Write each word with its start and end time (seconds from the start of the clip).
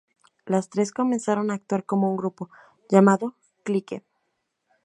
Las 0.47 0.69
tres 0.71 0.91
comenzaron 0.91 1.51
a 1.51 1.53
actuar 1.53 1.85
como 1.85 2.09
un 2.09 2.17
grupo, 2.17 2.49
llamado 2.89 3.35
Clique. 3.63 4.03